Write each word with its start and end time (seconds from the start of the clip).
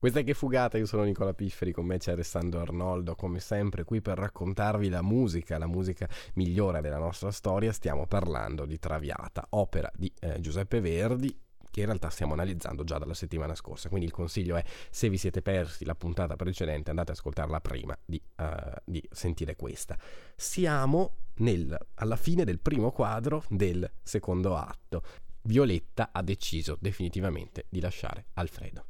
Questa 0.00 0.20
è 0.20 0.24
che 0.24 0.32
fugata, 0.32 0.78
io 0.78 0.86
sono 0.86 1.02
Nicola 1.02 1.34
Pifferi, 1.34 1.72
con 1.72 1.84
me 1.84 1.98
c'è 1.98 2.12
Alessandro 2.12 2.60
Arnoldo, 2.60 3.14
come 3.14 3.38
sempre 3.38 3.84
qui 3.84 4.00
per 4.00 4.16
raccontarvi 4.16 4.88
la 4.88 5.02
musica, 5.02 5.58
la 5.58 5.66
musica 5.66 6.08
migliore 6.36 6.80
della 6.80 6.96
nostra 6.96 7.30
storia, 7.30 7.70
stiamo 7.70 8.06
parlando 8.06 8.64
di 8.64 8.78
Traviata, 8.78 9.44
opera 9.50 9.92
di 9.94 10.10
eh, 10.20 10.40
Giuseppe 10.40 10.80
Verdi, 10.80 11.38
che 11.70 11.80
in 11.80 11.84
realtà 11.84 12.08
stiamo 12.08 12.32
analizzando 12.32 12.82
già 12.82 12.96
dalla 12.96 13.12
settimana 13.12 13.54
scorsa. 13.54 13.90
Quindi 13.90 14.06
il 14.06 14.12
consiglio 14.12 14.56
è, 14.56 14.64
se 14.88 15.10
vi 15.10 15.18
siete 15.18 15.42
persi 15.42 15.84
la 15.84 15.94
puntata 15.94 16.34
precedente, 16.34 16.88
andate 16.88 17.10
ad 17.10 17.18
ascoltarla 17.18 17.60
prima 17.60 17.94
di, 18.02 18.18
uh, 18.36 18.44
di 18.86 19.06
sentire 19.12 19.54
questa. 19.54 19.98
Siamo 20.34 21.16
nel, 21.40 21.76
alla 21.96 22.16
fine 22.16 22.44
del 22.44 22.58
primo 22.58 22.90
quadro 22.90 23.44
del 23.50 23.86
secondo 24.02 24.56
atto. 24.56 25.02
Violetta 25.42 26.08
ha 26.10 26.22
deciso 26.22 26.78
definitivamente 26.80 27.66
di 27.68 27.80
lasciare 27.80 28.28
Alfredo. 28.32 28.86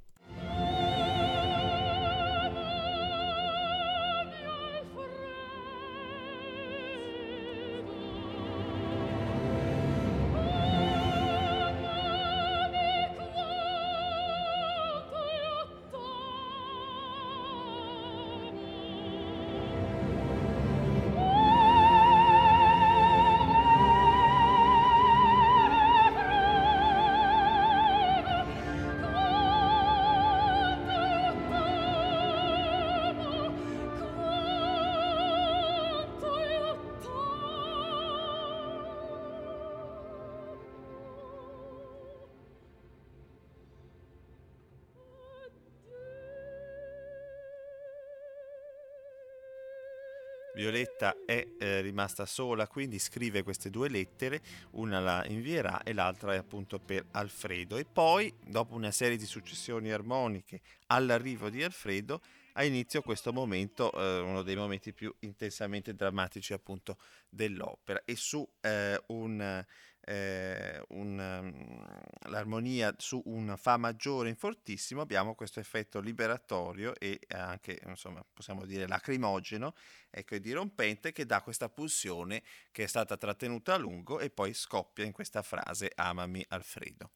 Violetta 50.60 51.16
è 51.25 51.43
eh, 51.59 51.81
rimasta 51.81 52.26
sola, 52.26 52.66
quindi 52.66 52.98
scrive 52.98 53.43
queste 53.43 53.71
due 53.71 53.88
lettere, 53.88 54.43
una 54.72 55.00
la 55.00 55.25
invierà 55.26 55.82
e 55.82 55.94
l'altra 55.94 56.34
è 56.34 56.37
appunto 56.37 56.78
per 56.78 57.06
Alfredo. 57.12 57.78
E 57.78 57.87
poi, 57.91 58.31
dopo 58.44 58.75
una 58.75 58.91
serie 58.91 59.16
di 59.16 59.25
successioni 59.25 59.91
armoniche 59.91 60.60
all'arrivo 60.88 61.49
di 61.49 61.62
Alfredo, 61.62 62.20
ha 62.53 62.65
inizio 62.65 63.03
questo 63.03 63.33
momento, 63.33 63.93
eh, 63.93 64.21
uno 64.21 64.43
dei 64.43 64.56
momenti 64.56 64.93
più 64.93 65.15
intensamente 65.21 65.94
drammatici 65.94 66.53
appunto 66.53 66.99
dell'opera. 67.28 68.03
E 68.05 68.16
su 68.16 68.49
eh, 68.61 69.00
un 69.09 69.65
eh, 70.11 70.83
un, 70.88 71.19
um, 71.19 72.31
l'armonia 72.31 72.94
su 72.99 73.22
un 73.27 73.55
Fa 73.56 73.77
maggiore 73.77 74.28
in 74.28 74.37
fortissimo, 74.37 75.03
abbiamo 75.03 75.34
questo 75.34 75.61
effetto 75.61 76.00
liberatorio 76.00 76.94
e 76.99 77.21
anche, 77.28 77.81
insomma, 77.87 78.25
possiamo 78.33 78.65
dire 78.65 78.87
lacrimogeno, 78.87 79.75
ecco, 80.11 80.34
e 80.34 80.41
dirompente, 80.41 81.12
che 81.12 81.27
dà 81.27 81.43
questa 81.43 81.69
pulsione 81.69 82.43
che 82.72 82.84
è 82.84 82.87
stata 82.87 83.17
trattenuta 83.17 83.75
a 83.75 83.78
lungo 83.78 84.19
e 84.19 84.31
poi 84.31 84.55
scoppia 84.55 85.05
in 85.05 85.12
questa 85.12 85.43
frase 85.43 85.93
Amami 85.94 86.44
Alfredo. 86.49 87.11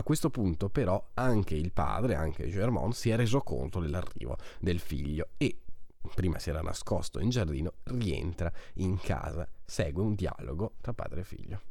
A 0.00 0.02
questo 0.02 0.30
punto 0.30 0.70
però 0.70 1.10
anche 1.12 1.54
il 1.54 1.72
padre, 1.72 2.14
anche 2.14 2.48
Germont, 2.48 2.94
si 2.94 3.10
è 3.10 3.16
reso 3.16 3.42
conto 3.42 3.80
dell'arrivo 3.80 4.38
del 4.58 4.78
figlio 4.78 5.28
e 5.36 5.60
prima 6.14 6.38
si 6.38 6.48
era 6.48 6.62
nascosto 6.62 7.20
in 7.20 7.28
giardino, 7.28 7.74
rientra 7.82 8.50
in 8.76 8.98
casa, 8.98 9.46
segue 9.62 10.02
un 10.02 10.14
dialogo 10.14 10.72
tra 10.80 10.94
padre 10.94 11.20
e 11.20 11.24
figlio. 11.24 11.69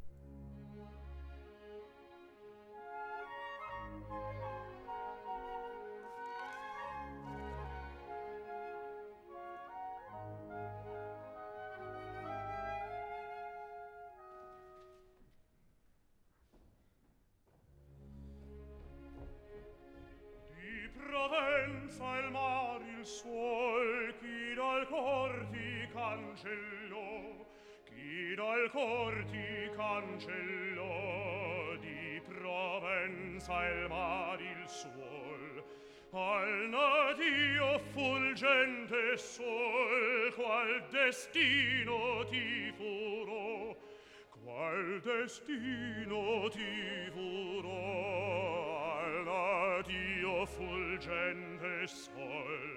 Destino 40.89 42.25
ti 42.29 42.71
furò? 42.77 43.75
Qual 44.29 45.01
destino 45.01 46.49
ti 46.49 47.09
furò? 47.11 48.97
All'addio 48.99 50.45
fulgente 50.45 51.87
sol 51.87 52.69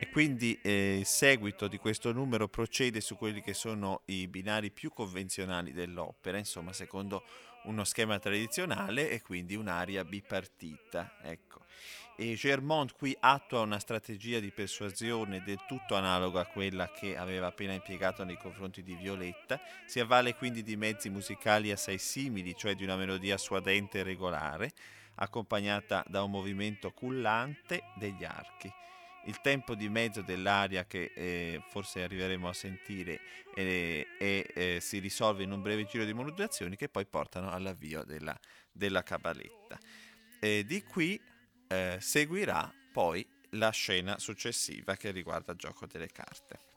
e 0.00 0.10
quindi 0.10 0.58
eh, 0.62 0.98
il 0.98 1.06
seguito 1.06 1.66
di 1.66 1.78
questo 1.78 2.12
numero 2.12 2.48
procede 2.48 3.00
su 3.00 3.16
quelli 3.16 3.40
che 3.40 3.54
sono 3.54 4.02
i 4.06 4.28
binari 4.28 4.70
più 4.70 4.90
convenzionali 4.90 5.72
dell'opera, 5.72 6.38
insomma 6.38 6.72
secondo 6.72 7.22
uno 7.64 7.84
schema 7.84 8.18
tradizionale 8.18 9.10
e 9.10 9.22
quindi 9.22 9.54
un'aria 9.54 10.04
bipartita. 10.04 11.18
Ecco 11.22 11.62
e 12.16 12.34
Germont 12.34 12.94
qui 12.94 13.16
attua 13.18 13.60
una 13.60 13.80
strategia 13.80 14.38
di 14.38 14.52
persuasione 14.52 15.42
del 15.42 15.64
tutto 15.66 15.96
analoga 15.96 16.42
a 16.42 16.46
quella 16.46 16.88
che 16.92 17.16
aveva 17.16 17.48
appena 17.48 17.72
impiegato 17.72 18.22
nei 18.22 18.36
confronti 18.36 18.82
di 18.84 18.94
Violetta, 18.94 19.60
si 19.84 19.98
avvale 19.98 20.36
quindi 20.36 20.62
di 20.62 20.76
mezzi 20.76 21.10
musicali 21.10 21.72
assai 21.72 21.98
simili, 21.98 22.54
cioè 22.54 22.76
di 22.76 22.84
una 22.84 22.96
melodia 22.96 23.36
suadente 23.36 23.98
e 23.98 24.02
regolare, 24.04 24.72
accompagnata 25.16 26.04
da 26.06 26.22
un 26.22 26.30
movimento 26.30 26.92
cullante 26.92 27.82
degli 27.96 28.24
archi. 28.24 28.72
Il 29.26 29.40
tempo 29.40 29.74
di 29.74 29.88
mezzo 29.88 30.20
dell'aria 30.20 30.84
che 30.84 31.12
eh, 31.14 31.62
forse 31.70 32.02
arriveremo 32.02 32.48
a 32.48 32.52
sentire 32.52 33.20
eh, 33.54 34.06
eh, 34.18 34.78
si 34.80 34.98
risolve 34.98 35.42
in 35.42 35.52
un 35.52 35.62
breve 35.62 35.84
giro 35.86 36.04
di 36.04 36.12
modulazioni 36.12 36.76
che 36.76 36.88
poi 36.88 37.06
portano 37.06 37.50
all'avvio 37.50 38.04
della, 38.04 38.38
della 38.70 39.02
cabaletta. 39.02 39.78
di 40.40 40.82
qui 40.82 41.18
eh, 41.68 41.96
seguirà 42.00 42.72
poi 42.92 43.26
la 43.50 43.70
scena 43.70 44.18
successiva 44.18 44.96
che 44.96 45.10
riguarda 45.10 45.52
il 45.52 45.58
gioco 45.58 45.86
delle 45.86 46.08
carte. 46.08 46.73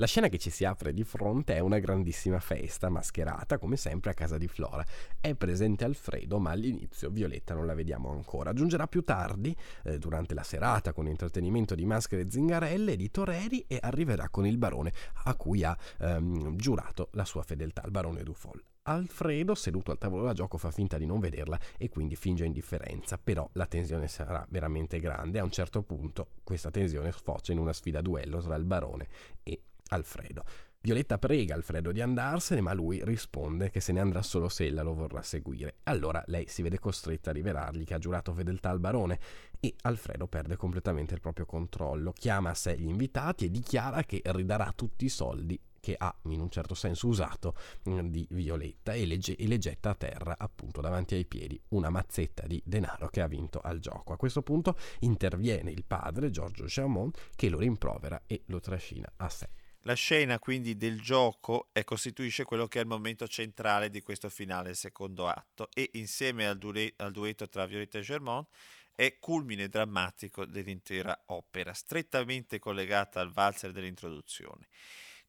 La 0.00 0.06
scena 0.06 0.28
che 0.28 0.38
ci 0.38 0.50
si 0.50 0.64
apre 0.64 0.94
di 0.94 1.02
fronte 1.02 1.56
è 1.56 1.58
una 1.58 1.80
grandissima 1.80 2.38
festa 2.38 2.88
mascherata, 2.88 3.58
come 3.58 3.76
sempre, 3.76 4.12
a 4.12 4.14
casa 4.14 4.38
di 4.38 4.46
Flora. 4.46 4.84
È 5.20 5.34
presente 5.34 5.84
Alfredo, 5.84 6.38
ma 6.38 6.52
all'inizio 6.52 7.10
Violetta 7.10 7.54
non 7.54 7.66
la 7.66 7.74
vediamo 7.74 8.08
ancora. 8.12 8.50
Aggiungerà 8.50 8.86
più 8.86 9.02
tardi, 9.02 9.56
eh, 9.82 9.98
durante 9.98 10.34
la 10.34 10.44
serata, 10.44 10.92
con 10.92 11.08
intrattenimento 11.08 11.74
di 11.74 11.84
maschere 11.84 12.30
zingarelle 12.30 12.92
e 12.92 12.96
di 12.96 13.10
toreri, 13.10 13.64
e 13.66 13.80
arriverà 13.82 14.28
con 14.28 14.46
il 14.46 14.56
barone 14.56 14.92
a 15.24 15.34
cui 15.34 15.64
ha 15.64 15.76
ehm, 15.98 16.54
giurato 16.54 17.08
la 17.14 17.24
sua 17.24 17.42
fedeltà, 17.42 17.82
il 17.84 17.90
barone 17.90 18.22
Dufol. 18.22 18.62
Alfredo, 18.82 19.56
seduto 19.56 19.90
al 19.90 19.98
tavolo 19.98 20.22
da 20.22 20.32
gioco, 20.32 20.58
fa 20.58 20.70
finta 20.70 20.96
di 20.96 21.06
non 21.06 21.18
vederla 21.18 21.58
e 21.76 21.88
quindi 21.88 22.14
finge 22.14 22.46
indifferenza, 22.46 23.18
però 23.18 23.46
la 23.52 23.66
tensione 23.66 24.06
sarà 24.06 24.46
veramente 24.48 25.00
grande. 25.00 25.40
A 25.40 25.44
un 25.44 25.50
certo 25.50 25.82
punto 25.82 26.28
questa 26.44 26.70
tensione 26.70 27.12
sfocia 27.12 27.52
in 27.52 27.58
una 27.58 27.74
sfida 27.74 27.98
a 27.98 28.02
duello 28.02 28.40
tra 28.40 28.54
il 28.54 28.64
barone 28.64 29.08
e 29.42 29.60
Alfredo. 29.88 30.44
Violetta 30.80 31.18
prega 31.18 31.54
Alfredo 31.54 31.90
di 31.90 32.00
andarsene, 32.00 32.60
ma 32.60 32.72
lui 32.72 33.02
risponde 33.04 33.68
che 33.68 33.80
se 33.80 33.92
ne 33.92 34.00
andrà 34.00 34.22
solo 34.22 34.48
se 34.48 34.66
ella 34.66 34.82
lo 34.82 34.94
vorrà 34.94 35.22
seguire. 35.22 35.78
Allora 35.84 36.22
lei 36.26 36.46
si 36.46 36.62
vede 36.62 36.78
costretta 36.78 37.30
a 37.30 37.32
rivelargli 37.32 37.84
che 37.84 37.94
ha 37.94 37.98
giurato 37.98 38.32
fedeltà 38.32 38.70
al 38.70 38.78
barone 38.78 39.18
e 39.58 39.74
Alfredo 39.82 40.28
perde 40.28 40.56
completamente 40.56 41.14
il 41.14 41.20
proprio 41.20 41.46
controllo, 41.46 42.12
chiama 42.12 42.50
a 42.50 42.54
sé 42.54 42.78
gli 42.78 42.86
invitati 42.86 43.46
e 43.46 43.50
dichiara 43.50 44.04
che 44.04 44.22
ridarà 44.24 44.72
tutti 44.74 45.04
i 45.04 45.08
soldi 45.08 45.60
che 45.80 45.94
ha 45.96 46.14
in 46.24 46.40
un 46.40 46.50
certo 46.50 46.74
senso 46.74 47.08
usato 47.08 47.54
mm, 47.88 48.06
di 48.08 48.26
Violetta 48.30 48.92
e 48.92 49.06
le, 49.06 49.18
e 49.18 49.46
le, 49.46 49.58
getta 49.58 49.90
a 49.90 49.94
terra 49.94 50.36
appunto 50.38 50.80
davanti 50.80 51.14
ai 51.14 51.24
piedi 51.24 51.60
una 51.68 51.90
mazzetta 51.90 52.46
di 52.46 52.60
denaro 52.64 53.08
che 53.08 53.20
ha 53.20 53.26
vinto 53.26 53.60
al 53.60 53.78
gioco. 53.78 54.12
A 54.12 54.16
questo 54.16 54.42
punto 54.42 54.76
interviene 55.00 55.70
il 55.70 55.84
padre 55.84 56.30
Giorgio 56.30 56.66
Germont 56.66 57.30
che 57.34 57.48
lo 57.48 57.58
rimprovera 57.58 58.22
e 58.26 58.42
lo 58.46 58.60
trascina 58.60 59.10
a 59.16 59.28
sé. 59.28 59.48
La 59.82 59.94
scena 59.94 60.38
quindi 60.38 60.76
del 60.76 61.00
gioco 61.00 61.68
eh, 61.72 61.84
costituisce 61.84 62.44
quello 62.44 62.66
che 62.66 62.78
è 62.78 62.82
il 62.82 62.88
momento 62.88 63.26
centrale 63.28 63.90
di 63.90 64.02
questo 64.02 64.28
finale, 64.28 64.70
il 64.70 64.76
secondo 64.76 65.28
atto, 65.28 65.68
e 65.72 65.90
insieme 65.94 66.46
al, 66.46 66.58
due- 66.58 66.92
al 66.96 67.12
duetto 67.12 67.48
tra 67.48 67.66
Violetta 67.66 67.98
e 67.98 68.02
Germont 68.02 68.48
è 68.94 69.18
culmine 69.20 69.68
drammatico 69.68 70.44
dell'intera 70.44 71.22
opera, 71.26 71.72
strettamente 71.72 72.58
collegata 72.58 73.20
al 73.20 73.30
valzer 73.30 73.70
dell'introduzione. 73.70 74.66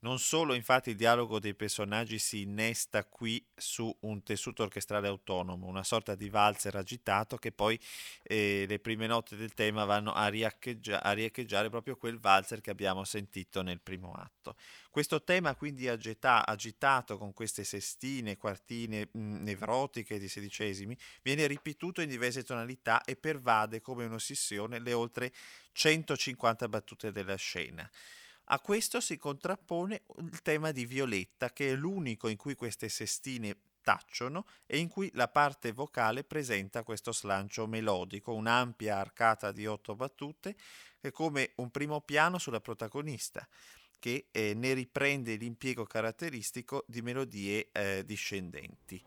Non 0.01 0.17
solo 0.17 0.53
infatti 0.53 0.91
il 0.91 0.95
dialogo 0.95 1.39
dei 1.39 1.53
personaggi 1.53 2.19
si 2.19 2.43
innesta 2.43 3.03
qui 3.03 3.45
su 3.53 3.93
un 4.01 4.23
tessuto 4.23 4.63
orchestrale 4.63 5.09
autonomo, 5.09 5.67
una 5.67 5.83
sorta 5.83 6.15
di 6.15 6.29
valzer 6.29 6.77
agitato 6.77 7.35
che 7.35 7.51
poi 7.51 7.77
eh, 8.23 8.63
le 8.65 8.79
prime 8.79 9.07
note 9.07 9.35
del 9.35 9.53
tema 9.53 9.83
vanno 9.83 10.13
a, 10.13 10.29
riecheggia- 10.29 11.03
a 11.03 11.11
riecheggiare 11.11 11.69
proprio 11.69 11.97
quel 11.97 12.17
valzer 12.17 12.61
che 12.61 12.69
abbiamo 12.69 13.03
sentito 13.03 13.61
nel 13.61 13.81
primo 13.81 14.13
atto. 14.13 14.55
Questo 14.89 15.21
tema 15.21 15.53
quindi 15.55 15.89
agita- 15.89 16.45
agitato 16.45 17.17
con 17.17 17.33
queste 17.33 17.65
sestine, 17.65 18.37
quartine 18.37 19.09
mh, 19.11 19.19
mm, 19.19 19.43
nevrotiche 19.43 20.17
di 20.17 20.29
sedicesimi 20.29 20.97
viene 21.21 21.45
ripetuto 21.45 21.99
in 21.99 22.07
diverse 22.07 22.43
tonalità 22.43 23.03
e 23.03 23.17
pervade 23.17 23.81
come 23.81 24.05
un'ossessione 24.05 24.79
le 24.79 24.93
oltre 24.93 25.33
150 25.73 26.69
battute 26.69 27.11
della 27.11 27.35
scena. 27.35 27.89
A 28.51 28.59
questo 28.61 28.99
si 28.99 29.17
contrappone 29.19 30.05
il 30.17 30.41
tema 30.41 30.71
di 30.71 30.87
Violetta, 30.87 31.51
che 31.53 31.71
è 31.71 31.75
l'unico 31.75 32.27
in 32.29 32.35
cui 32.35 32.55
queste 32.55 32.89
sestine 32.89 33.55
tacciono 33.83 34.47
e 34.65 34.79
in 34.79 34.87
cui 34.87 35.11
la 35.13 35.27
parte 35.27 35.71
vocale 35.71 36.23
presenta 36.23 36.81
questo 36.81 37.11
slancio 37.11 37.67
melodico, 37.67 38.33
un'ampia 38.33 38.97
arcata 38.97 39.51
di 39.51 39.67
otto 39.67 39.95
battute, 39.95 40.55
che 40.99 41.09
è 41.09 41.11
come 41.11 41.51
un 41.57 41.69
primo 41.69 42.01
piano 42.01 42.39
sulla 42.39 42.59
protagonista, 42.59 43.47
che 43.99 44.29
eh, 44.31 44.55
ne 44.55 44.73
riprende 44.73 45.35
l'impiego 45.35 45.85
caratteristico 45.85 46.85
di 46.87 47.03
melodie 47.03 47.69
eh, 47.71 48.03
discendenti. 48.03 48.99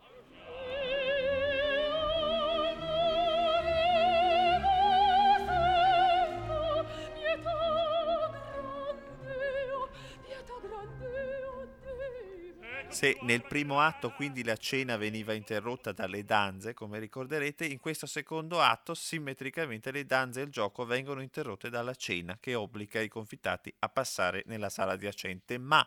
Se 12.93 13.17
nel 13.21 13.41
primo 13.41 13.81
atto 13.81 14.11
quindi 14.11 14.43
la 14.43 14.55
cena 14.55 14.97
veniva 14.97 15.33
interrotta 15.33 15.91
dalle 15.91 16.23
danze, 16.23 16.75
come 16.75 16.99
ricorderete, 16.99 17.65
in 17.65 17.79
questo 17.79 18.05
secondo 18.05 18.61
atto 18.61 18.93
simmetricamente 18.93 19.89
le 19.89 20.05
danze 20.05 20.41
e 20.41 20.43
il 20.43 20.51
gioco 20.51 20.85
vengono 20.85 21.19
interrotte 21.19 21.71
dalla 21.71 21.95
cena 21.95 22.37
che 22.39 22.53
obbliga 22.53 23.01
i 23.01 23.09
confitati 23.09 23.73
a 23.79 23.89
passare 23.89 24.43
nella 24.45 24.69
sala 24.69 24.91
adiacente, 24.91 25.57
ma 25.57 25.85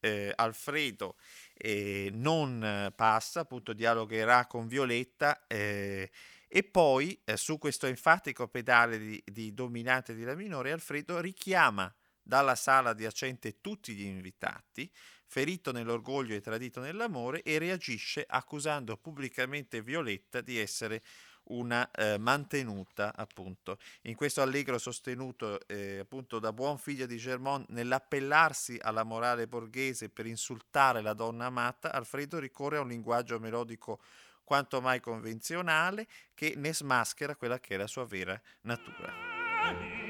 eh, 0.00 0.32
Alfredo 0.34 1.14
eh, 1.54 2.10
non 2.12 2.92
passa, 2.96 3.40
appunto 3.40 3.72
dialogherà 3.72 4.46
con 4.46 4.66
Violetta 4.66 5.46
eh, 5.46 6.10
e 6.48 6.62
poi 6.64 7.16
eh, 7.24 7.36
su 7.36 7.58
questo 7.58 7.86
enfatico 7.86 8.48
pedale 8.48 8.98
di, 8.98 9.22
di 9.24 9.54
dominante 9.54 10.16
di 10.16 10.24
La 10.24 10.34
minore 10.34 10.72
Alfredo 10.72 11.20
richiama 11.20 11.94
dalla 12.20 12.56
sala 12.56 12.90
adiacente 12.90 13.60
tutti 13.60 13.94
gli 13.94 14.04
invitati 14.04 14.90
ferito 15.30 15.70
nell'orgoglio 15.70 16.34
e 16.34 16.40
tradito 16.40 16.80
nell'amore, 16.80 17.42
e 17.42 17.58
reagisce 17.58 18.24
accusando 18.26 18.96
pubblicamente 18.96 19.80
Violetta 19.80 20.40
di 20.40 20.58
essere 20.58 21.02
una 21.44 21.88
eh, 21.92 22.18
mantenuta, 22.18 23.12
appunto. 23.14 23.78
In 24.02 24.16
questo 24.16 24.42
allegro 24.42 24.76
sostenuto 24.76 25.60
eh, 25.68 26.00
appunto 26.00 26.40
da 26.40 26.52
buon 26.52 26.78
figlio 26.78 27.06
di 27.06 27.16
Germont 27.16 27.68
nell'appellarsi 27.68 28.76
alla 28.80 29.04
morale 29.04 29.46
borghese 29.46 30.08
per 30.08 30.26
insultare 30.26 31.00
la 31.00 31.14
donna 31.14 31.46
amata, 31.46 31.92
Alfredo 31.92 32.40
ricorre 32.40 32.78
a 32.78 32.80
un 32.80 32.88
linguaggio 32.88 33.38
melodico 33.38 34.00
quanto 34.42 34.80
mai 34.80 34.98
convenzionale 34.98 36.08
che 36.34 36.54
ne 36.56 36.74
smaschera 36.74 37.36
quella 37.36 37.60
che 37.60 37.74
è 37.74 37.78
la 37.78 37.86
sua 37.86 38.04
vera 38.04 38.40
natura. 38.62 40.09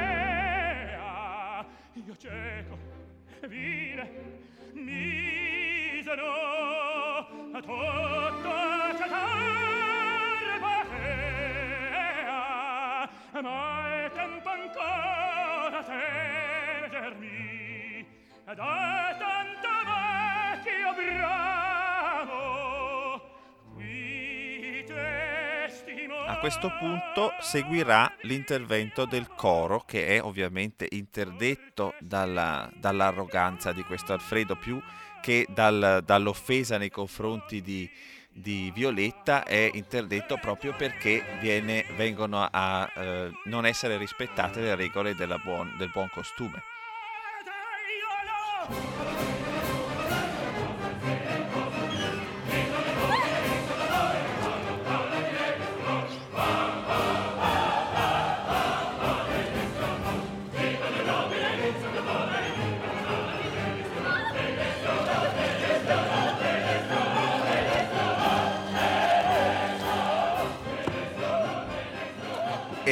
io 2.11 2.17
cieco 2.17 2.77
vile 3.47 4.05
misero 4.73 6.27
a 6.27 7.61
tutto 7.61 8.51
cetar 8.97 10.59
batea 10.59 11.49
ma 13.41 14.03
è 14.03 14.11
tempo 14.11 14.49
ancora 14.49 15.83
tergermi 15.83 17.39
ed 18.45 18.59
questo 26.39 26.71
punto 26.77 27.33
seguirà 27.39 28.13
l'intervento 28.21 29.05
del 29.05 29.27
coro 29.35 29.83
che 29.85 30.07
è 30.07 30.21
ovviamente 30.21 30.87
interdetto 30.91 31.93
dalla, 31.99 32.69
dall'arroganza 32.75 33.71
di 33.71 33.83
questo 33.83 34.13
Alfredo 34.13 34.55
più 34.55 34.81
che 35.21 35.45
dal, 35.49 36.01
dall'offesa 36.05 36.77
nei 36.77 36.89
confronti 36.89 37.61
di, 37.61 37.89
di, 38.29 38.71
Violetta 38.73 39.43
è 39.43 39.69
interdetto 39.73 40.37
proprio 40.37 40.73
perché 40.73 41.23
viene, 41.39 41.85
vengono 41.95 42.47
a 42.49 42.91
eh, 42.93 43.31
non 43.45 43.65
essere 43.65 43.97
rispettate 43.97 44.61
le 44.61 44.75
regole 44.75 45.15
buon, 45.43 45.73
del 45.77 45.89
buon 45.91 46.09
costume. 46.09 46.61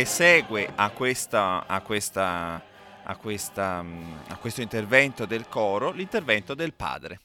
Segue 0.05 0.71
a, 0.75 0.89
questa, 0.91 1.65
a, 1.67 1.81
questa, 1.81 2.61
a, 3.03 3.15
questa, 3.15 3.83
a 4.27 4.37
questo 4.37 4.61
intervento 4.61 5.25
del 5.25 5.47
coro 5.47 5.91
l'intervento 5.91 6.53
del 6.53 6.73
padre. 6.73 7.19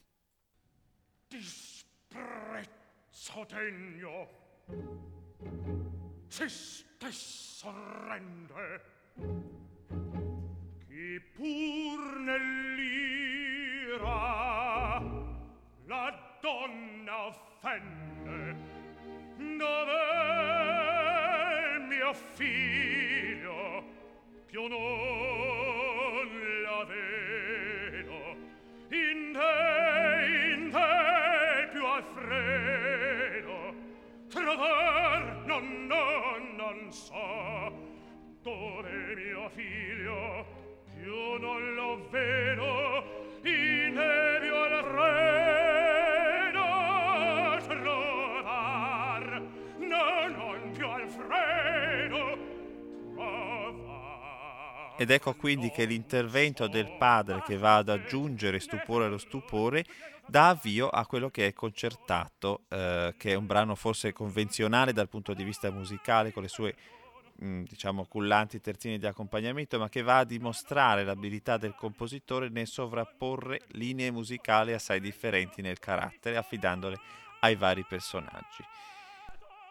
Disprezzo 1.28 1.84
degno, 3.48 4.28
se 6.28 6.48
stesso 6.48 7.72
rende, 8.06 8.82
chi 10.86 11.20
pur 11.34 12.18
nell'ira 12.20 12.92
la 15.86 16.38
donna 16.40 17.26
offende, 17.26 18.56
dove 19.56 20.73
mio 22.04 22.12
figlio 22.12 23.82
più 24.44 24.66
non 24.66 26.28
la 26.62 26.84
vedo. 26.84 28.36
In 28.90 29.32
te 29.32 30.26
in 30.52 30.70
te 30.70 31.68
più 31.72 31.86
al 31.86 32.04
trovar 34.28 35.46
non 35.46 35.86
non 35.86 36.54
non 36.56 36.92
so 36.92 37.72
dove 38.42 39.14
mio 39.14 39.48
figlio 39.48 40.44
più 40.92 41.38
non 41.38 41.74
lo 41.74 42.06
vedo. 42.10 43.03
Ed 54.96 55.10
ecco 55.10 55.34
quindi 55.34 55.70
che 55.70 55.86
l'intervento 55.86 56.68
del 56.68 56.96
padre 56.96 57.42
che 57.44 57.56
va 57.58 57.76
ad 57.76 57.88
aggiungere 57.88 58.60
stupore 58.60 59.06
allo 59.06 59.18
stupore 59.18 59.84
dà 60.26 60.50
avvio 60.50 60.88
a 60.88 61.04
quello 61.04 61.30
che 61.30 61.48
è 61.48 61.52
concertato, 61.52 62.62
eh, 62.68 63.14
che 63.18 63.32
è 63.32 63.34
un 63.34 63.46
brano 63.46 63.74
forse 63.74 64.12
convenzionale 64.12 64.92
dal 64.92 65.08
punto 65.08 65.34
di 65.34 65.42
vista 65.42 65.70
musicale, 65.70 66.32
con 66.32 66.42
le 66.42 66.48
sue 66.48 66.74
mh, 67.36 67.62
diciamo 67.62 68.06
cullanti 68.06 68.60
terzini 68.60 68.98
di 68.98 69.06
accompagnamento, 69.06 69.78
ma 69.78 69.88
che 69.88 70.02
va 70.02 70.18
a 70.18 70.24
dimostrare 70.24 71.04
l'abilità 71.04 71.56
del 71.56 71.74
compositore 71.74 72.48
nel 72.48 72.68
sovrapporre 72.68 73.62
linee 73.72 74.12
musicali 74.12 74.72
assai 74.72 75.00
differenti 75.00 75.60
nel 75.60 75.80
carattere, 75.80 76.36
affidandole 76.36 76.98
ai 77.40 77.56
vari 77.56 77.84
personaggi. 77.84 78.64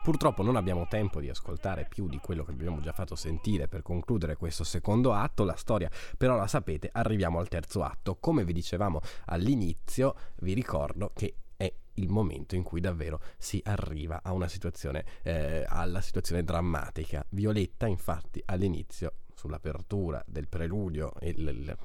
Purtroppo 0.03 0.43
non 0.43 0.57
abbiamo 0.57 0.86
tempo 0.89 1.22
di 1.22 1.29
ascoltare 1.29 1.86
più 1.88 2.10
di 2.10 2.17
quello 2.17 2.43
che 2.43 2.51
abbiamo 2.51 2.81
già 2.81 2.91
fatto 2.91 3.15
sentire 3.15 3.69
per 3.69 3.81
concludere 3.81 4.36
questo 4.36 4.65
secondo 4.65 5.13
atto, 5.13 5.45
la 5.45 5.55
storia 5.55 5.89
però 6.17 6.36
la 6.36 6.45
sapete, 6.45 6.89
arriviamo 6.91 7.39
al 7.39 7.48
terzo 7.48 7.83
atto. 7.83 8.17
Come 8.19 8.43
vi 8.43 8.51
dicevamo 8.51 9.00
all'inizio, 9.27 10.13
vi 10.41 10.53
ricordo 10.53 11.12
che 11.15 11.36
è 11.55 11.74
il 11.93 12.10
momento 12.10 12.55
in 12.55 12.63
cui 12.63 12.81
davvero 12.81 13.22
si 13.38 13.62
arriva 13.63 14.19
a 14.22 14.33
una 14.33 14.50
situazione, 14.50 15.05
eh, 15.24 15.63
alla 15.65 16.01
situazione 16.01 16.43
drammatica. 16.43 17.25
Violetta 17.29 17.88
infatti 17.88 18.41
all'inizio 18.43 19.19
sull'apertura 19.33 20.22
del 20.27 20.50
preludio 20.50 21.13
e 21.22 21.33
la 21.38 21.77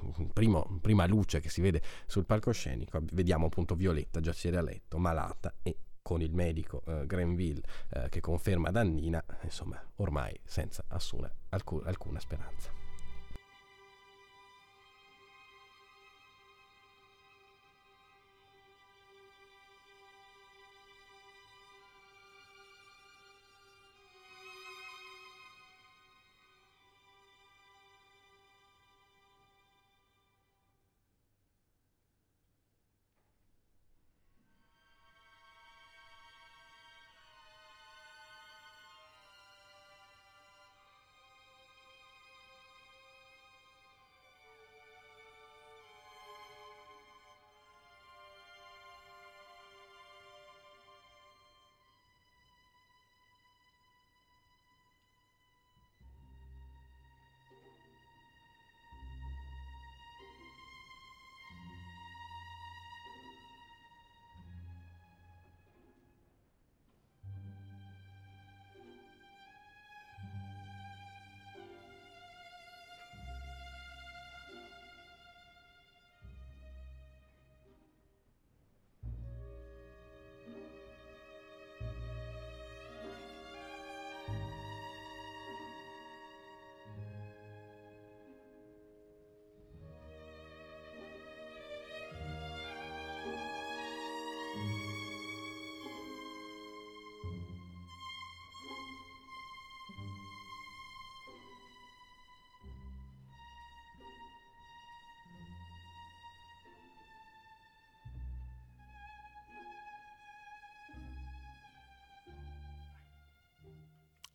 prima 0.81 1.05
luce 1.05 1.39
che 1.39 1.49
si 1.49 1.61
vede 1.61 1.81
sul 2.05 2.25
palcoscenico, 2.25 3.01
vediamo 3.13 3.45
appunto 3.45 3.75
Violetta 3.75 4.19
giacere 4.19 4.57
a 4.57 4.61
letto, 4.61 4.97
malata 4.97 5.53
e 5.63 5.77
con 6.01 6.21
il 6.21 6.33
medico 6.33 6.81
eh, 6.85 7.05
Grenville 7.05 7.61
eh, 7.89 8.09
che 8.09 8.19
conferma 8.19 8.71
Dannina, 8.71 9.23
insomma, 9.43 9.81
ormai 9.97 10.37
senza 10.43 10.83
assuna, 10.87 11.31
alcun, 11.49 11.81
alcuna 11.85 12.19
speranza. 12.19 12.88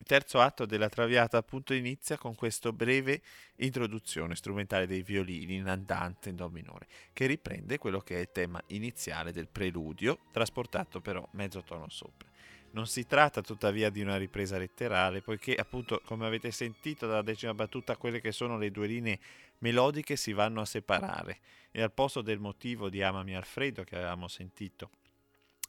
Terzo 0.04 0.40
atto 0.40 0.66
della 0.66 0.88
Traviata 0.88 1.38
appunto 1.38 1.74
inizia 1.74 2.16
con 2.16 2.34
questa 2.34 2.72
breve 2.72 3.22
introduzione 3.56 4.36
strumentale 4.36 4.86
dei 4.86 5.02
violini 5.02 5.56
in 5.56 5.68
andante 5.68 6.28
in 6.28 6.36
Do 6.36 6.48
minore, 6.48 6.86
che 7.12 7.26
riprende 7.26 7.78
quello 7.78 8.00
che 8.00 8.16
è 8.16 8.20
il 8.20 8.30
tema 8.32 8.62
iniziale 8.68 9.32
del 9.32 9.48
preludio, 9.48 10.18
trasportato 10.30 11.00
però 11.00 11.26
mezzo 11.32 11.62
tono 11.62 11.88
sopra. 11.88 12.28
Non 12.70 12.86
si 12.86 13.06
tratta 13.06 13.40
tuttavia 13.40 13.88
di 13.88 14.00
una 14.00 14.16
ripresa 14.16 14.58
letterale, 14.58 15.22
poiché 15.22 15.54
appunto, 15.54 16.00
come 16.04 16.26
avete 16.26 16.50
sentito 16.50 17.06
dalla 17.06 17.22
decima 17.22 17.54
battuta, 17.54 17.96
quelle 17.96 18.20
che 18.20 18.32
sono 18.32 18.58
le 18.58 18.72
due 18.72 18.88
linee 18.88 19.20
melodiche 19.58 20.16
si 20.16 20.32
vanno 20.32 20.60
a 20.60 20.64
separare 20.64 21.38
e 21.70 21.82
al 21.82 21.92
posto 21.92 22.20
del 22.20 22.40
motivo 22.40 22.88
di 22.88 23.02
Amami 23.02 23.36
Alfredo 23.36 23.84
che 23.84 23.94
avevamo 23.94 24.26
sentito 24.26 24.90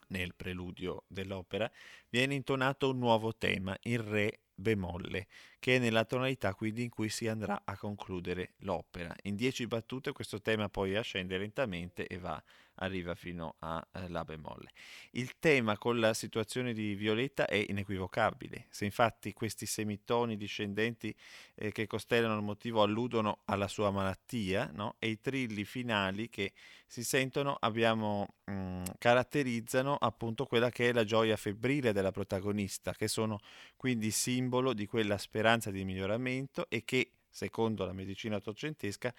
nel 0.08 0.34
preludio 0.36 1.04
dell'opera, 1.08 1.70
viene 2.10 2.36
intonato 2.36 2.90
un 2.90 3.00
nuovo 3.00 3.36
tema 3.36 3.78
in 3.84 4.10
Re 4.10 4.40
bemolle, 4.56 5.28
che 5.60 5.76
è 5.76 5.80
nella 5.80 6.06
tonalità 6.06 6.54
quindi 6.56 6.84
in 6.84 6.90
cui 6.90 7.10
si 7.10 7.28
andrà 7.28 7.62
a 7.66 7.78
concludere 7.78 8.54
l'opera. 8.60 9.14
In 9.24 9.36
dieci 9.36 9.68
battute 9.68 10.14
questo 10.14 10.42
tema 10.42 10.70
poi 10.70 10.96
ascende 10.96 11.38
lentamente 11.38 12.08
e 12.08 12.18
va 12.18 12.42
arriva 12.75 13.15
fino 13.15 13.55
a 13.60 13.86
eh, 13.94 14.10
La 14.10 14.24
bemolle. 14.24 14.72
Il 15.12 15.38
tema 15.39 15.77
con 15.77 16.00
la 16.00 16.13
situazione 16.13 16.74
di 16.74 16.96
Violetta 16.96 17.46
è 17.46 17.63
inequivocabile. 17.67 18.67
Se 18.70 18.86
infatti 18.86 19.34
questi 19.34 19.65
semitoni 19.65 20.38
discendenti 20.38 21.15
eh, 21.55 21.72
che 21.72 21.88
costellano 21.88 22.36
il 22.36 22.44
motivo 22.44 22.82
alludono 22.82 23.41
alla 23.46 23.67
sua 23.67 23.91
malattia, 23.91 24.70
no? 24.74 24.96
e 25.00 25.10
i 25.10 25.20
trilli 25.20 25.65
finali 25.65 26.29
che 26.29 26.53
si 26.88 27.03
sentono 27.03 27.58
abbiamo, 27.60 28.36
mh, 28.46 28.53
mm, 28.53 28.84
caratterizzano 28.98 29.96
appunto 29.96 30.46
quella 30.46 30.70
che 30.70 30.89
è 30.89 30.94
la 30.94 31.03
gioia 31.03 31.36
febbrile 31.36 31.94
della 31.94 32.12
protagonista, 32.12 32.94
che 32.94 33.08
sono 33.08 33.39
quindi 33.75 34.12
simbolo 34.12 34.74
di 34.74 34.86
quella 34.86 35.17
speranza 35.17 35.72
di 35.72 35.84
miglioramento 35.84 36.67
e 36.70 36.84
che, 36.84 37.12
secondo 37.29 37.86
la 37.86 37.94
medicina 37.94 38.38
ottocentesca, 38.38 39.13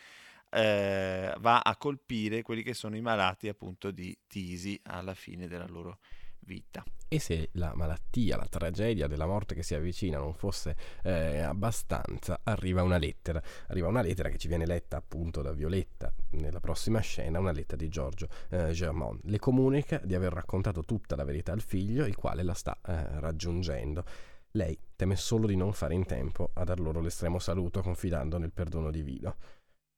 eh, 0.50 1.34
va 1.38 1.60
a 1.60 1.76
colpire 1.76 2.42
quelli 2.42 2.62
che 2.62 2.74
sono 2.74 2.96
i 2.96 3.00
malati 3.00 3.48
appunto 3.48 3.90
di 3.90 4.16
tisi 4.26 4.78
alla 4.84 5.14
fine 5.14 5.48
della 5.48 5.66
loro 5.66 5.98
vita. 6.40 6.84
E 7.08 7.20
se 7.20 7.50
la 7.52 7.72
malattia, 7.74 8.36
la 8.36 8.46
tragedia 8.48 9.06
della 9.06 9.26
morte 9.26 9.54
che 9.54 9.62
si 9.62 9.74
avvicina 9.74 10.18
non 10.18 10.34
fosse 10.34 10.74
eh, 11.04 11.38
abbastanza, 11.40 12.40
arriva 12.42 12.82
una 12.82 12.96
lettera. 12.96 13.40
Arriva 13.68 13.86
una 13.86 14.00
lettera 14.00 14.28
che 14.28 14.38
ci 14.38 14.48
viene 14.48 14.66
letta 14.66 14.96
appunto 14.96 15.40
da 15.40 15.52
Violetta 15.52 16.12
nella 16.30 16.58
prossima 16.58 16.98
scena, 17.00 17.38
una 17.38 17.52
lettera 17.52 17.76
di 17.76 17.88
Giorgio 17.88 18.28
eh, 18.50 18.72
Germont. 18.72 19.20
Le 19.24 19.38
comunica 19.38 19.98
di 20.02 20.14
aver 20.14 20.32
raccontato 20.32 20.84
tutta 20.84 21.14
la 21.14 21.24
verità 21.24 21.52
al 21.52 21.60
figlio, 21.60 22.06
il 22.06 22.16
quale 22.16 22.42
la 22.42 22.54
sta 22.54 22.76
eh, 22.84 23.20
raggiungendo. 23.20 24.04
Lei 24.52 24.76
teme 24.96 25.16
solo 25.16 25.46
di 25.46 25.54
non 25.54 25.72
fare 25.74 25.94
in 25.94 26.06
tempo 26.06 26.50
a 26.54 26.64
dar 26.64 26.80
loro 26.80 27.00
l'estremo 27.00 27.38
saluto 27.38 27.82
confidando 27.82 28.38
nel 28.38 28.52
perdono 28.52 28.90
divino. 28.90 29.36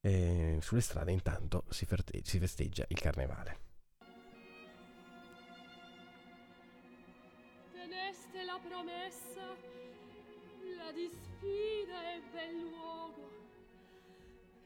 E 0.00 0.58
sulle 0.62 0.80
strade 0.80 1.10
intanto 1.10 1.64
si, 1.70 1.84
ferte- 1.84 2.20
si 2.22 2.38
festeggia 2.38 2.84
il 2.88 3.00
carnevale. 3.00 3.58
Teneste 7.72 8.44
la 8.44 8.60
promessa, 8.62 9.56
la 10.76 10.92
disfida 10.92 12.12
e 12.14 12.22
bel 12.32 12.58
luogo. 12.60 13.30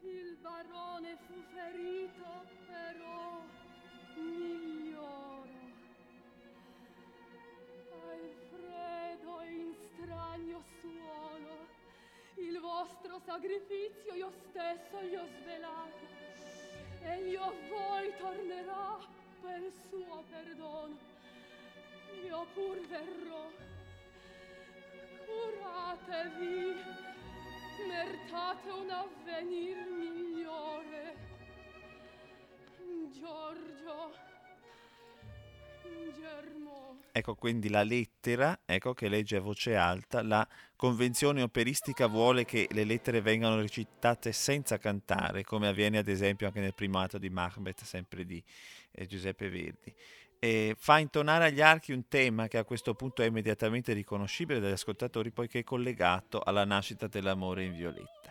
Il 0.02 0.36
barone 0.40 1.16
fu 1.26 1.34
ferito, 1.54 2.44
però 2.66 3.42
migliora. 4.16 5.41
Sacrificio 13.32 14.14
io 14.14 14.30
stesso 14.50 15.02
gli 15.04 15.14
ho 15.14 15.26
svelato, 15.40 16.06
e 17.02 17.28
io 17.30 17.40
a 17.40 17.52
voi 17.70 18.12
tornerò 18.18 18.98
per 19.40 19.72
suo 19.88 20.22
perdono. 20.28 20.98
Io 22.24 22.46
pur 22.52 22.78
verrò. 22.88 23.50
Curatevi, 25.24 26.74
mertate 27.88 28.70
un 28.70 28.90
avvenir 28.90 29.76
migliore. 29.88 31.16
Giorgio. 33.12 34.31
Ecco 37.14 37.34
quindi 37.34 37.68
la 37.68 37.82
lettera, 37.82 38.58
ecco 38.64 38.94
che 38.94 39.08
legge 39.08 39.36
a 39.36 39.40
voce 39.40 39.76
alta, 39.76 40.22
la 40.22 40.48
convenzione 40.76 41.42
operistica 41.42 42.06
vuole 42.06 42.46
che 42.46 42.66
le 42.70 42.84
lettere 42.84 43.20
vengano 43.20 43.56
recitate 43.56 44.32
senza 44.32 44.78
cantare, 44.78 45.44
come 45.44 45.68
avviene 45.68 45.98
ad 45.98 46.08
esempio 46.08 46.46
anche 46.46 46.60
nel 46.60 46.74
primo 46.74 47.00
atto 47.00 47.18
di 47.18 47.28
Macbeth, 47.28 47.82
sempre 47.82 48.24
di 48.24 48.42
eh, 48.92 49.06
Giuseppe 49.06 49.50
Verdi 49.50 49.94
e 50.44 50.74
fa 50.76 50.98
intonare 50.98 51.44
agli 51.44 51.60
archi 51.60 51.92
un 51.92 52.08
tema 52.08 52.48
che 52.48 52.58
a 52.58 52.64
questo 52.64 52.94
punto 52.94 53.22
è 53.22 53.26
immediatamente 53.26 53.92
riconoscibile 53.92 54.58
dagli 54.58 54.72
ascoltatori 54.72 55.30
poiché 55.30 55.60
è 55.60 55.64
collegato 55.64 56.40
alla 56.40 56.64
nascita 56.64 57.06
dell'amore 57.06 57.62
in 57.62 57.76
Violetta. 57.76 58.22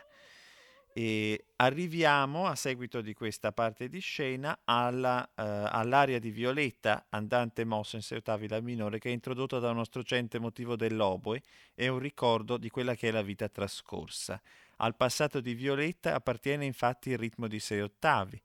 E 0.94 1.46
arriviamo 1.58 2.48
a 2.48 2.56
seguito 2.56 3.02
di 3.02 3.14
questa 3.14 3.52
parte 3.52 3.88
di 3.88 4.00
scena 4.00 4.60
alla, 4.66 5.22
uh, 5.22 5.42
all'aria 5.70 6.20
di 6.20 6.32
Violetta, 6.32 7.06
andante 7.10 7.64
mosso 7.64 7.96
in 7.96 8.02
sei 8.02 8.18
ottavi 8.18 8.48
la 8.48 8.60
minore, 8.60 9.00
che 9.00 9.10
è 9.10 9.14
introdotta 9.14 9.60
da 9.60 9.70
uno 9.70 9.86
struggente 9.86 10.40
motivo 10.40 10.76
dell'oboe 10.76 11.42
e 11.76 11.88
un 11.88 12.00
ricordo 12.00 12.58
di 12.58 12.70
quella 12.70 12.96
che 12.96 13.08
è 13.08 13.12
la 13.12 13.22
vita 13.22 13.48
trascorsa. 13.48 14.42
Al 14.78 14.96
passato 14.96 15.40
di 15.40 15.54
Violetta 15.54 16.16
appartiene 16.16 16.66
infatti 16.66 17.12
il 17.12 17.18
ritmo 17.18 17.48
di 17.48 17.60
sei 17.60 17.82
ottavi, 17.82 18.42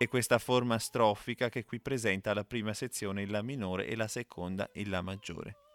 e 0.00 0.06
questa 0.06 0.38
forma 0.38 0.78
strofica 0.78 1.48
che 1.48 1.64
qui 1.64 1.80
presenta 1.80 2.32
la 2.32 2.44
prima 2.44 2.72
sezione 2.72 3.22
in 3.22 3.32
La 3.32 3.42
minore 3.42 3.88
e 3.88 3.96
la 3.96 4.06
seconda 4.06 4.70
in 4.74 4.90
La 4.90 5.02
maggiore. 5.02 5.67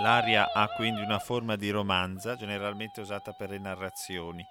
L'aria 0.00 0.50
ha 0.54 0.66
quindi 0.68 1.02
una 1.02 1.18
forma 1.18 1.56
di 1.56 1.68
romanza, 1.68 2.34
generalmente 2.34 3.02
usata 3.02 3.32
per 3.32 3.50
le 3.50 3.58
narrazioni, 3.58 4.42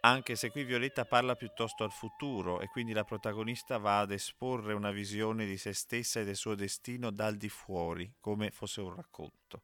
anche 0.00 0.36
se 0.36 0.50
qui 0.50 0.64
Violetta 0.64 1.06
parla 1.06 1.34
piuttosto 1.34 1.82
al 1.82 1.90
futuro 1.90 2.60
e 2.60 2.66
quindi 2.66 2.92
la 2.92 3.02
protagonista 3.02 3.78
va 3.78 4.00
ad 4.00 4.10
esporre 4.10 4.74
una 4.74 4.90
visione 4.90 5.46
di 5.46 5.56
se 5.56 5.72
stessa 5.72 6.20
e 6.20 6.24
del 6.24 6.36
suo 6.36 6.54
destino 6.54 7.10
dal 7.10 7.36
di 7.36 7.48
fuori, 7.48 8.16
come 8.20 8.50
fosse 8.50 8.82
un 8.82 8.94
racconto. 8.94 9.62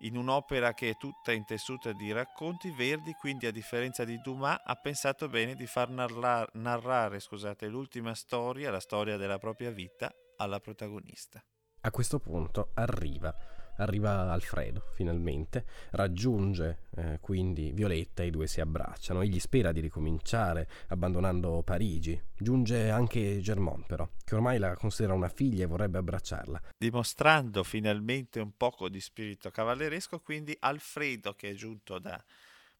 In 0.00 0.18
un'opera 0.18 0.74
che 0.74 0.90
è 0.90 0.96
tutta 0.98 1.32
intessuta 1.32 1.92
di 1.92 2.12
racconti, 2.12 2.70
Verdi, 2.70 3.14
quindi 3.14 3.46
a 3.46 3.50
differenza 3.50 4.04
di 4.04 4.20
Dumas, 4.20 4.60
ha 4.62 4.74
pensato 4.76 5.28
bene 5.28 5.54
di 5.54 5.66
far 5.66 5.88
narrar- 5.88 6.52
narrare 6.54 7.20
scusate, 7.20 7.68
l'ultima 7.68 8.14
storia, 8.14 8.70
la 8.70 8.80
storia 8.80 9.16
della 9.16 9.38
propria 9.38 9.70
vita, 9.70 10.14
alla 10.36 10.60
protagonista. 10.60 11.42
A 11.80 11.90
questo 11.90 12.18
punto 12.18 12.72
arriva 12.74 13.34
arriva 13.80 14.30
Alfredo 14.30 14.84
finalmente, 14.94 15.64
raggiunge 15.90 16.86
eh, 16.96 17.18
quindi 17.20 17.72
Violetta 17.72 18.22
e 18.22 18.26
i 18.26 18.30
due 18.30 18.46
si 18.46 18.60
abbracciano. 18.60 19.22
Egli 19.22 19.38
spera 19.38 19.72
di 19.72 19.80
ricominciare 19.80 20.68
abbandonando 20.88 21.62
Parigi. 21.62 22.20
Giunge 22.36 22.90
anche 22.90 23.40
Germont 23.40 23.86
però, 23.86 24.08
che 24.24 24.34
ormai 24.34 24.58
la 24.58 24.74
considera 24.74 25.14
una 25.14 25.28
figlia 25.28 25.64
e 25.64 25.66
vorrebbe 25.66 25.98
abbracciarla. 25.98 26.60
Dimostrando 26.78 27.62
finalmente 27.64 28.40
un 28.40 28.56
poco 28.56 28.88
di 28.88 29.00
spirito 29.00 29.50
cavalleresco, 29.50 30.20
quindi 30.20 30.56
Alfredo 30.60 31.34
che 31.34 31.50
è 31.50 31.54
giunto 31.54 31.98
da 31.98 32.22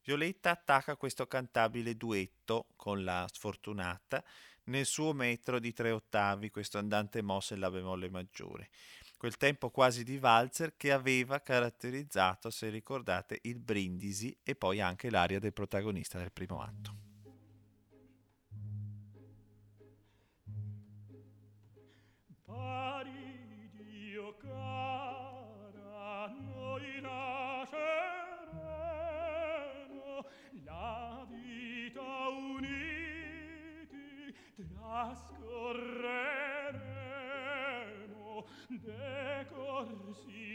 Violetta 0.03 0.51
attacca 0.51 0.97
questo 0.97 1.27
cantabile 1.27 1.95
duetto 1.97 2.67
con 2.77 3.05
la 3.05 3.27
sfortunata 3.31 4.25
nel 4.65 4.87
suo 4.87 5.13
metro 5.13 5.59
di 5.59 5.73
tre 5.73 5.91
ottavi, 5.91 6.51
questo 6.51 6.79
andante 6.79 7.23
mosse 7.23 7.55
in 7.55 7.61
La 7.61 7.71
bemolle 7.71 8.09
maggiore. 8.09 8.71
Quel 9.21 9.37
tempo 9.37 9.69
quasi 9.69 10.03
di 10.03 10.17
valzer 10.17 10.79
che 10.79 10.93
aveva 10.93 11.43
caratterizzato, 11.43 12.49
se 12.49 12.71
ricordate, 12.71 13.41
il 13.43 13.59
brindisi 13.59 14.35
e 14.43 14.55
poi 14.55 14.81
anche 14.81 15.11
l'aria 15.11 15.39
del 15.39 15.53
protagonista 15.53 16.17
del 16.17 16.33
primo 16.33 16.63
atto. 16.63 17.10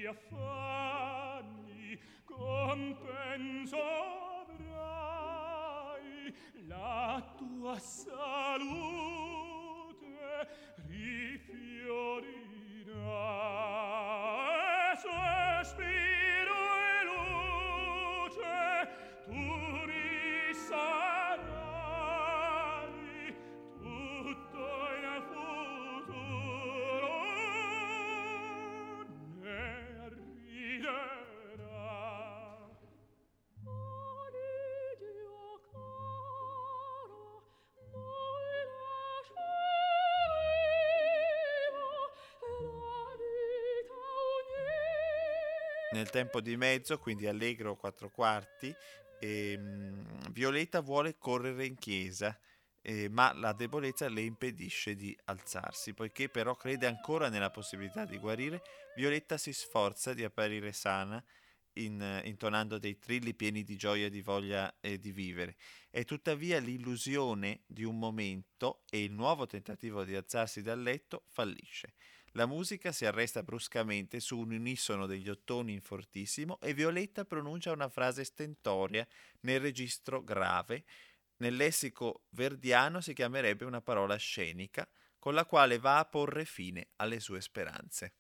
affanni 0.08 2.00
compenso 2.26 3.78
avrai 4.58 5.34
la 6.68 7.24
tua 7.38 7.80
salute. 7.80 8.94
Nel 45.95 46.10
tempo 46.10 46.41
di 46.41 46.58
mezzo, 46.58 46.99
quindi 46.99 47.25
allegro 47.25 47.77
quattro 47.77 48.10
quarti, 48.10 48.75
ehm, 49.17 50.29
Violetta 50.34 50.81
vuole 50.81 51.17
correre 51.17 51.65
in 51.65 51.75
chiesa, 51.75 52.38
eh, 52.81 53.08
ma 53.08 53.31
la 53.34 53.53
debolezza 53.53 54.10
le 54.10 54.19
impedisce 54.19 54.95
di 54.95 55.17
alzarsi. 55.23 55.93
Poiché 55.93 56.27
però 56.27 56.53
crede 56.58 56.86
ancora 56.86 57.29
nella 57.29 57.49
possibilità 57.49 58.03
di 58.03 58.17
guarire, 58.17 58.62
Violetta 58.91 59.38
si 59.38 59.53
sforza 59.53 60.13
di 60.13 60.25
apparire 60.25 60.73
sana, 60.73 61.23
in- 61.77 62.21
intonando 62.25 62.77
dei 62.77 62.99
trilli 62.99 63.34
pieni 63.34 63.63
di 63.63 63.77
gioia 63.77 64.08
e 64.08 64.10
di 64.10 64.21
voglia 64.21 64.77
eh, 64.81 64.99
di 64.99 65.13
vivere. 65.13 65.55
È 65.89 66.03
tuttavia 66.03 66.60
l'illusione 66.60 67.62
di 67.67 67.86
un 67.86 67.97
momento 67.97 68.84
e 68.89 69.01
il 69.01 69.13
nuovo 69.13 69.45
tentativo 69.45 70.03
di 70.03 70.13
alzarsi 70.13 70.62
dal 70.62 70.81
letto 70.81 71.23
fallisce. 71.29 71.93
La 72.36 72.45
musica 72.45 72.91
si 72.91 73.06
arresta 73.06 73.43
bruscamente 73.43 74.19
su 74.19 74.38
un 74.38 74.52
unisono 74.52 75.06
degli 75.06 75.30
ottoni 75.30 75.71
in 75.71 75.80
fortissimo 75.80 76.60
e 76.60 76.74
Violetta 76.74 77.24
pronuncia 77.24 77.71
una 77.71 77.88
frase 77.88 78.26
stentoria 78.26 79.08
nel 79.41 79.62
registro 79.62 80.21
grave. 80.21 80.84
Nel 81.38 81.56
lessico 81.56 82.26
verdiano 82.32 83.00
si 83.00 83.13
chiamerebbe 83.13 83.63
una 83.63 83.82
parola 83.82 84.17
scenica, 84.17 84.86
con 85.17 85.34
la 85.34 85.45
quale 85.45 85.80
va 85.80 86.00
a 86.00 86.06
porre 86.06 86.43
fine 86.43 86.89
alle 86.98 87.21
sue 87.21 87.39
speranze. 87.39 88.15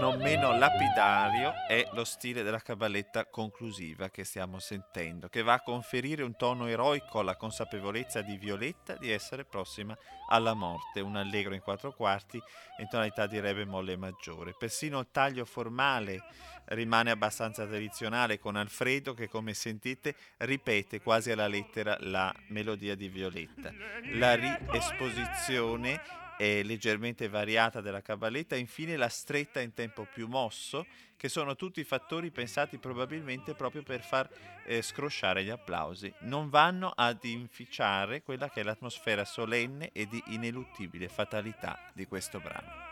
Non 0.00 0.18
meno 0.18 0.56
lapidario 0.56 1.52
è 1.68 1.86
lo 1.92 2.04
stile 2.04 2.42
della 2.42 2.60
caballetta 2.60 3.26
conclusiva 3.26 4.08
che 4.08 4.24
stiamo 4.24 4.58
sentendo, 4.58 5.28
che 5.28 5.42
va 5.42 5.52
a 5.52 5.60
conferire 5.60 6.22
un 6.22 6.34
tono 6.36 6.66
eroico 6.68 7.18
alla 7.18 7.36
consapevolezza 7.36 8.22
di 8.22 8.38
Violetta 8.38 8.96
di 8.96 9.10
essere 9.10 9.44
prossima 9.44 9.94
alla 10.30 10.54
morte, 10.54 11.00
un 11.00 11.16
allegro 11.16 11.52
in 11.52 11.60
quattro 11.60 11.92
quarti 11.92 12.40
in 12.78 12.88
tonalità 12.88 13.26
di 13.26 13.40
re 13.40 13.52
bemolle 13.54 13.98
maggiore. 13.98 14.54
Persino 14.58 15.00
il 15.00 15.08
taglio 15.12 15.44
formale 15.44 16.22
rimane 16.68 17.10
abbastanza 17.10 17.66
tradizionale 17.66 18.38
con 18.38 18.56
Alfredo 18.56 19.12
che 19.12 19.28
come 19.28 19.52
sentite 19.52 20.14
ripete 20.38 21.02
quasi 21.02 21.30
alla 21.30 21.46
lettera 21.46 21.98
la 22.00 22.34
melodia 22.48 22.94
di 22.94 23.08
Violetta. 23.08 23.70
La 24.14 24.34
riesposizione 24.34 26.00
è 26.40 26.62
leggermente 26.62 27.28
variata 27.28 27.82
della 27.82 28.00
caballetta 28.00 28.56
e 28.56 28.60
infine 28.60 28.96
la 28.96 29.10
stretta 29.10 29.60
in 29.60 29.74
tempo 29.74 30.06
più 30.10 30.26
mosso, 30.26 30.86
che 31.18 31.28
sono 31.28 31.54
tutti 31.54 31.84
fattori 31.84 32.30
pensati 32.30 32.78
probabilmente 32.78 33.52
proprio 33.54 33.82
per 33.82 34.00
far 34.02 34.26
eh, 34.64 34.80
scrosciare 34.80 35.44
gli 35.44 35.50
applausi. 35.50 36.10
Non 36.20 36.48
vanno 36.48 36.94
ad 36.96 37.22
inficiare 37.24 38.22
quella 38.22 38.48
che 38.48 38.62
è 38.62 38.62
l'atmosfera 38.62 39.26
solenne 39.26 39.90
e 39.92 40.06
di 40.06 40.22
ineluttibile 40.28 41.08
fatalità 41.08 41.78
di 41.92 42.06
questo 42.06 42.40
brano. 42.40 42.88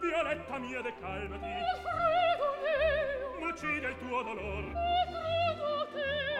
violetta 0.00 0.58
mia 0.58 0.80
decalmati 0.82 1.46
mio 1.46 1.64
m'uccide 3.40 3.88
il 3.88 3.96
tuo 3.98 4.22
dolor 4.22 4.72
Alfredo 4.74 5.88
te 5.92 6.31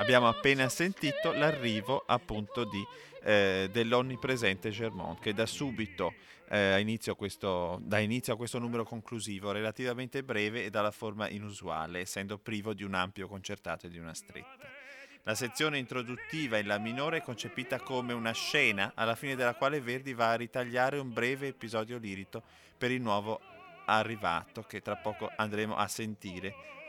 Abbiamo 0.00 0.28
appena 0.28 0.66
sentito 0.70 1.30
l'arrivo 1.32 2.02
appunto 2.06 2.64
di, 2.64 2.82
eh, 3.22 3.68
dell'onnipresente 3.70 4.70
Germont 4.70 5.20
che 5.20 5.34
da 5.34 5.44
subito 5.44 6.14
eh, 6.48 6.80
inizio 6.80 7.14
questo, 7.14 7.78
dà 7.82 7.98
inizio 7.98 8.32
a 8.32 8.36
questo 8.36 8.58
numero 8.58 8.82
conclusivo 8.82 9.52
relativamente 9.52 10.22
breve 10.22 10.64
e 10.64 10.70
dalla 10.70 10.90
forma 10.90 11.28
inusuale, 11.28 12.00
essendo 12.00 12.38
privo 12.38 12.72
di 12.72 12.82
un 12.82 12.94
ampio 12.94 13.28
concertato 13.28 13.86
e 13.86 13.90
di 13.90 13.98
una 13.98 14.14
stretta. 14.14 14.66
La 15.24 15.34
sezione 15.34 15.76
introduttiva 15.76 16.56
in 16.56 16.66
La 16.66 16.78
minore 16.78 17.18
è 17.18 17.22
concepita 17.22 17.78
come 17.78 18.14
una 18.14 18.32
scena 18.32 18.92
alla 18.94 19.14
fine 19.14 19.36
della 19.36 19.54
quale 19.54 19.82
Verdi 19.82 20.14
va 20.14 20.30
a 20.30 20.36
ritagliare 20.36 20.98
un 20.98 21.12
breve 21.12 21.48
episodio 21.48 21.98
lirico 21.98 22.42
per 22.78 22.90
il 22.90 23.02
nuovo 23.02 23.38
arrivato 23.84 24.62
che 24.62 24.80
tra 24.80 24.96
poco 24.96 25.30
andremo 25.36 25.76
a 25.76 25.86
sentire 25.88 26.79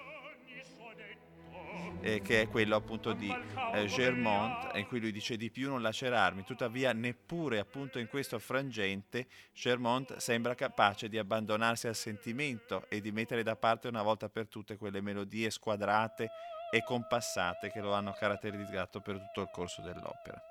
eh, 2.02 2.22
che 2.22 2.42
è 2.42 2.48
quello 2.48 2.76
appunto 2.76 3.14
di 3.14 3.34
eh, 3.74 3.86
Germont, 3.86 4.76
in 4.76 4.86
cui 4.88 5.00
lui 5.00 5.12
dice 5.12 5.38
di 5.38 5.50
più 5.50 5.70
non 5.70 5.82
lacerarmi, 5.82 6.44
tuttavia 6.44 6.94
neppure 6.94 7.60
appunto 7.60 8.00
in 8.00 8.08
questo 8.08 8.40
frangente 8.40 9.28
Germont 9.54 10.18
sembra 10.18 10.56
capace 10.56 11.10
di 11.10 11.18
abbandonarsi 11.18 11.88
al 11.88 11.96
sentimento 11.96 12.86
e 12.90 13.02
di 13.02 13.12
mettere 13.12 13.44
da 13.44 13.56
parte 13.56 13.88
una 13.88 14.04
volta 14.04 14.30
per 14.30 14.48
tutte 14.48 14.78
quelle 14.78 15.02
melodie 15.02 15.50
squadrate 15.50 16.30
e 16.72 16.84
compassate 16.84 17.70
che 17.70 17.82
lo 17.82 17.94
hanno 17.94 18.14
caratterizzato 18.14 19.02
per 19.02 19.18
tutto 19.18 19.42
il 19.42 19.50
corso 19.52 19.82
dell'opera. 19.82 20.51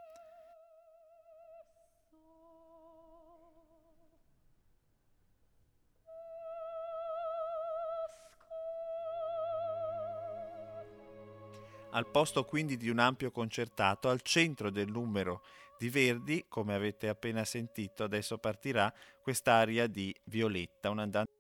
Al 11.93 12.09
posto 12.09 12.45
quindi 12.45 12.77
di 12.77 12.89
un 12.89 13.01
ampio 13.01 13.33
concertato, 13.33 14.09
al 14.09 14.23
centro 14.23 14.71
del 14.71 14.89
numero 14.89 15.43
di 15.77 15.89
Verdi, 15.89 16.45
come 16.49 16.75
avete 16.75 17.09
appena 17.09 17.45
sentito, 17.45 18.05
adesso 18.05 18.39
partirà 18.39 18.93
quest'aria 19.21 19.89
di 19.89 20.15
Violetta, 20.25 20.91
un 20.91 21.01
andante 21.01 21.40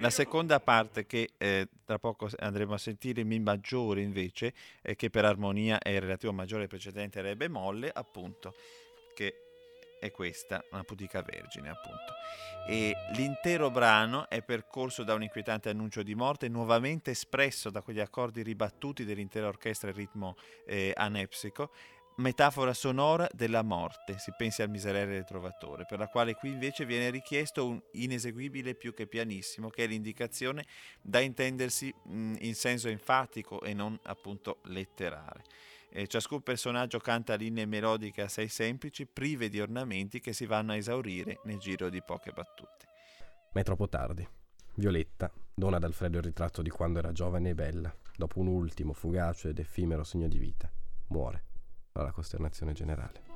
La 0.00 0.08
seconda 0.08 0.60
parte 0.60 1.04
che 1.04 1.32
eh, 1.36 1.68
tra 1.84 1.98
poco 1.98 2.28
andremo 2.38 2.72
a 2.72 2.78
sentire, 2.78 3.22
Mi 3.22 3.38
maggiore 3.38 4.00
invece, 4.00 4.54
eh, 4.80 4.96
che 4.96 5.10
per 5.10 5.26
armonia 5.26 5.78
è 5.78 5.90
il 5.90 6.00
relativo 6.00 6.32
maggiore 6.32 6.68
precedente 6.68 7.20
Re 7.20 7.36
bemolle, 7.36 7.90
appunto, 7.92 8.54
che 9.14 9.49
è 10.00 10.10
questa, 10.10 10.64
una 10.72 10.82
pudica 10.82 11.22
vergine, 11.22 11.68
appunto. 11.68 12.14
E 12.66 12.94
l'intero 13.12 13.70
brano 13.70 14.28
è 14.28 14.42
percorso 14.42 15.04
da 15.04 15.14
un 15.14 15.22
inquietante 15.22 15.68
annuncio 15.68 16.02
di 16.02 16.14
morte, 16.14 16.48
nuovamente 16.48 17.12
espresso 17.12 17.70
da 17.70 17.82
quegli 17.82 18.00
accordi 18.00 18.42
ribattuti 18.42 19.04
dell'intera 19.04 19.46
orchestra 19.46 19.90
in 19.90 19.96
ritmo 19.96 20.36
eh, 20.66 20.92
anepsico, 20.96 21.70
metafora 22.16 22.74
sonora 22.74 23.28
della 23.32 23.62
morte, 23.62 24.18
si 24.18 24.32
pensi 24.36 24.62
al 24.62 24.70
miserere 24.70 25.12
del 25.12 25.24
trovatore, 25.24 25.86
per 25.86 25.98
la 25.98 26.08
quale 26.08 26.34
qui 26.34 26.50
invece 26.50 26.84
viene 26.84 27.10
richiesto 27.10 27.66
un 27.66 27.80
ineseguibile 27.92 28.74
più 28.74 28.94
che 28.94 29.06
pianissimo, 29.06 29.70
che 29.70 29.84
è 29.84 29.86
l'indicazione 29.86 30.64
da 31.00 31.20
intendersi 31.20 31.92
mh, 32.04 32.36
in 32.40 32.54
senso 32.54 32.88
enfatico 32.88 33.62
e 33.62 33.74
non 33.74 33.98
appunto 34.04 34.58
letterale. 34.64 35.44
E 35.92 36.06
ciascun 36.06 36.42
personaggio 36.42 36.98
canta 36.98 37.34
linee 37.34 37.66
melodiche 37.66 38.22
assai 38.22 38.48
semplici, 38.48 39.06
prive 39.06 39.48
di 39.48 39.60
ornamenti 39.60 40.20
che 40.20 40.32
si 40.32 40.46
vanno 40.46 40.72
a 40.72 40.76
esaurire 40.76 41.40
nel 41.44 41.58
giro 41.58 41.88
di 41.88 42.00
poche 42.02 42.30
battute. 42.30 42.86
Ma 43.52 43.60
è 43.60 43.64
troppo 43.64 43.88
tardi. 43.88 44.26
Violetta 44.74 45.32
dona 45.52 45.76
ad 45.76 45.84
Alfredo 45.84 46.18
il 46.18 46.24
ritratto 46.24 46.62
di 46.62 46.70
quando 46.70 47.00
era 47.00 47.12
giovane 47.12 47.50
e 47.50 47.54
bella, 47.54 47.94
dopo 48.16 48.38
un 48.38 48.46
ultimo 48.46 48.92
fugace 48.92 49.48
ed 49.48 49.58
effimero 49.58 50.04
segno 50.04 50.28
di 50.28 50.38
vita. 50.38 50.70
Muore 51.08 51.44
alla 51.92 52.12
costernazione 52.12 52.72
generale. 52.72 53.29